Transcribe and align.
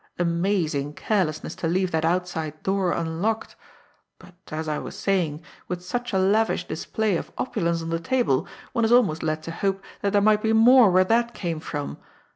Amazing 0.17 0.93
carelessness 0.93 1.53
to 1.53 1.67
leave 1.67 1.91
that 1.91 2.03
outside 2.03 2.63
door 2.63 2.91
unlocked! 2.91 3.55
But, 4.17 4.33
as 4.49 4.67
I 4.67 4.79
was 4.79 4.97
saying, 4.97 5.43
with 5.67 5.83
such 5.85 6.11
a 6.11 6.17
lavish 6.17 6.67
display 6.67 7.17
of 7.17 7.31
opulence 7.37 7.83
on 7.83 7.91
the 7.91 7.99
table, 7.99 8.47
one 8.73 8.83
is 8.83 8.91
almost 8.91 9.21
led 9.21 9.43
to 9.43 9.51
hope 9.51 9.83
that 10.01 10.11
there 10.13 10.19
might 10.19 10.41
be 10.41 10.53
more 10.53 10.89
where 10.89 11.03
that 11.03 11.35
came 11.35 11.59
from. 11.59 11.99